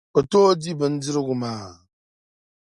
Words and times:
O 0.17 0.19
tooi 0.29 0.55
di 0.61 0.71
bindirigu 0.79 1.35
maa? 1.41 1.69